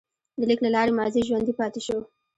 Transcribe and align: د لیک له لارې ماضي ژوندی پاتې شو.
د 0.39 0.41
لیک 0.49 0.59
له 0.63 0.69
لارې 0.75 0.91
ماضي 0.99 1.21
ژوندی 1.27 1.53
پاتې 1.59 1.81
شو. 1.85 1.97